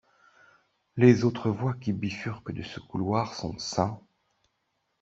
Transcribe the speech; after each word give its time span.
Les 0.97 1.23
autres 1.25 1.51
voies 1.51 1.75
qui 1.75 1.93
bifurquent 1.93 2.53
de 2.53 2.63
ce 2.63 2.79
couloir 2.79 3.35
sont 3.35 3.55
St. 3.59 3.91